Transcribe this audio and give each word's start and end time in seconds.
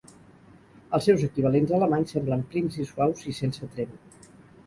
Els 0.97 1.07
seus 1.09 1.25
equivalents 1.27 1.73
alemanys 1.79 2.13
semblen 2.15 2.41
prims 2.55 2.79
i 2.85 2.85
suaus 2.93 3.23
i 3.33 3.35
sense 3.41 3.69
tremp. 3.77 3.93